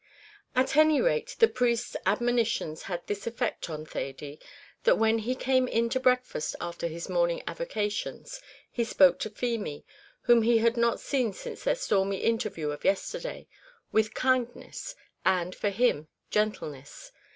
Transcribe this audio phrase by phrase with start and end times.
[0.55, 4.39] At any rate the priest's admonitions had this effect on Thady,
[4.83, 8.41] that when he came in to breakfast after his morning avocations,
[8.71, 9.85] he spoke to Feemy,
[10.21, 13.47] whom he had not seen since their stormy interview of yesterday,
[13.91, 17.11] with kindness, and, for him, gentleness.